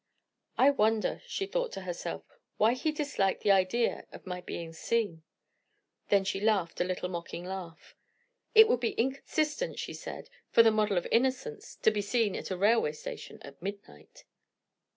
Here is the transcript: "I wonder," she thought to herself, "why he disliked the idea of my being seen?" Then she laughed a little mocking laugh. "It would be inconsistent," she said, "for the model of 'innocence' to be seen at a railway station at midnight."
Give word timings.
"I 0.57 0.71
wonder," 0.71 1.21
she 1.27 1.45
thought 1.45 1.71
to 1.73 1.81
herself, 1.81 2.23
"why 2.57 2.73
he 2.73 2.91
disliked 2.91 3.41
the 3.43 3.51
idea 3.51 4.07
of 4.11 4.25
my 4.25 4.41
being 4.41 4.73
seen?" 4.73 5.21
Then 6.09 6.23
she 6.23 6.39
laughed 6.39 6.81
a 6.81 6.83
little 6.83 7.07
mocking 7.07 7.45
laugh. 7.45 7.95
"It 8.55 8.67
would 8.67 8.79
be 8.79 8.93
inconsistent," 8.93 9.77
she 9.77 9.93
said, 9.93 10.31
"for 10.49 10.63
the 10.63 10.71
model 10.71 10.97
of 10.97 11.05
'innocence' 11.11 11.75
to 11.83 11.91
be 11.91 12.01
seen 12.01 12.35
at 12.35 12.49
a 12.49 12.57
railway 12.57 12.93
station 12.93 13.37
at 13.43 13.61
midnight." 13.61 14.23